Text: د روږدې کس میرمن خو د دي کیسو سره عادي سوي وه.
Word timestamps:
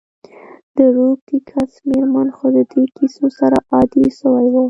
د 0.75 0.77
روږدې 0.95 1.37
کس 1.49 1.71
میرمن 1.89 2.27
خو 2.35 2.47
د 2.55 2.57
دي 2.71 2.83
کیسو 2.97 3.25
سره 3.39 3.57
عادي 3.71 4.05
سوي 4.19 4.47
وه. 4.51 4.59